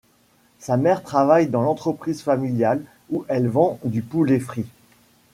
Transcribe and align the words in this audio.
Sa 0.57 0.77
mère 0.77 1.03
travaille 1.03 1.45
dans 1.45 1.61
l'entreprise 1.61 2.23
familiale 2.23 2.81
où 3.11 3.23
elle 3.27 3.47
vend 3.47 3.77
du 3.83 4.01
poulet 4.01 4.39
frit. 4.39 4.65